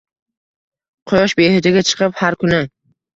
[1.11, 2.63] Quyosh behudaga chiqib har kuni